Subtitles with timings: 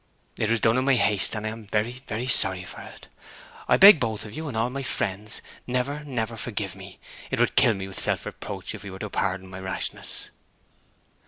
[0.39, 3.07] 'It was done in my haste, and I am very, very sorry for it!
[3.67, 6.97] I beg both you and all my few friends never, never to forgive me!
[7.29, 10.31] It would kill me with self reproach if you were to pardon my rashness!'